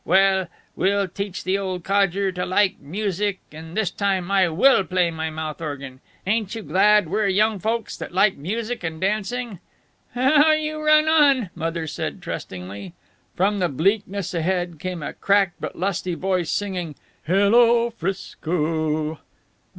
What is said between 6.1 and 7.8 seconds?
Ain't you glad we're young